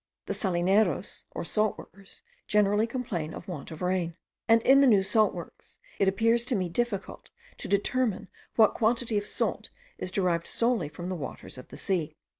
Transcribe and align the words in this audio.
The 0.25 0.33
salineros, 0.33 1.25
or 1.29 1.43
salt 1.45 1.77
workers 1.77 2.23
generally 2.47 2.87
complain 2.87 3.35
of 3.35 3.47
want 3.47 3.69
of 3.69 3.83
rain; 3.83 4.15
and 4.47 4.59
in 4.63 4.81
the 4.81 4.87
new 4.87 5.03
salt 5.03 5.31
works, 5.31 5.77
it 5.99 6.07
appears 6.07 6.43
to 6.45 6.55
me 6.55 6.69
difficult 6.69 7.29
to 7.57 7.67
determine 7.67 8.27
what 8.55 8.73
quantity 8.73 9.19
of 9.19 9.27
salt 9.27 9.69
is 9.99 10.09
derived 10.09 10.47
solely 10.47 10.89
from 10.89 11.09
the 11.09 11.15
waters 11.15 11.59
of 11.59 11.67
the 11.67 11.77
sea. 11.77 12.15